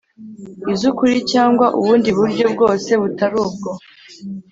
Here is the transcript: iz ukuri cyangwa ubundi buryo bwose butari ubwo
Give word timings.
iz 0.73 0.81
ukuri 0.89 1.15
cyangwa 1.31 1.65
ubundi 1.79 2.09
buryo 2.17 2.45
bwose 2.53 2.89
butari 3.01 3.35
ubwo 3.45 3.69